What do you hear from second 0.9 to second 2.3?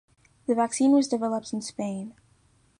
was developed in Spain.